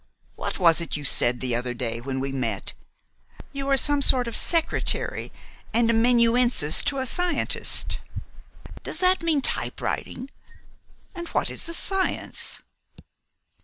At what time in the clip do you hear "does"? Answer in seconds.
8.81-8.97